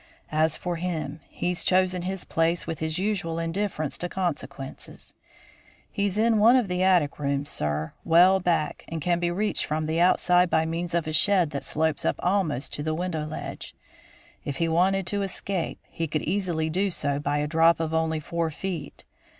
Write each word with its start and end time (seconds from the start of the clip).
As 0.31 0.57
for 0.57 0.77
him, 0.77 1.19
he's 1.29 1.63
chosen 1.63 2.01
his 2.01 2.25
place 2.25 2.65
with 2.65 2.79
his 2.79 2.97
usual 2.97 3.37
indifference 3.37 3.99
to 3.99 4.09
consequences. 4.09 5.13
He's 5.91 6.17
in 6.17 6.39
one 6.39 6.55
of 6.55 6.67
the 6.67 6.81
attic 6.81 7.19
rooms, 7.19 7.51
sir, 7.51 7.93
well 8.03 8.39
back, 8.39 8.83
and 8.87 8.99
can 8.99 9.19
be 9.19 9.29
reached 9.29 9.63
from 9.63 9.85
the 9.85 9.99
outside 10.01 10.49
by 10.49 10.65
means 10.65 10.95
of 10.95 11.05
a 11.05 11.13
shed 11.13 11.51
that 11.51 11.63
slopes 11.63 12.03
up 12.03 12.15
almost 12.17 12.73
to 12.73 12.81
the 12.81 12.95
window 12.95 13.27
ledge. 13.27 13.75
If 14.43 14.55
he 14.57 14.67
wanted 14.67 15.05
to 15.05 15.21
escape, 15.21 15.77
he 15.87 16.07
could 16.07 16.23
easily 16.23 16.67
do 16.67 16.89
so 16.89 17.19
by 17.19 17.37
a 17.37 17.45
drop 17.45 17.79
of 17.79 17.93
only 17.93 18.19
four 18.19 18.49
feet. 18.49 19.05